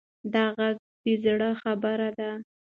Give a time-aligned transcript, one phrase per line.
[0.33, 2.31] دا غږ د زړه خبره وه.